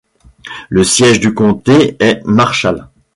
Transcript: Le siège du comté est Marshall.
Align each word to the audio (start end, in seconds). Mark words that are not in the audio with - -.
Le 0.69 0.83
siège 0.83 1.19
du 1.19 1.35
comté 1.35 1.95
est 1.99 2.21
Marshall. 2.25 2.87